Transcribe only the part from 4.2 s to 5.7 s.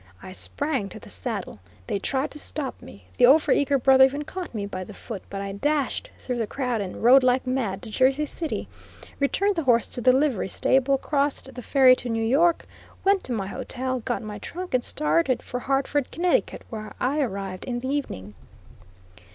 caught me by the foot; but I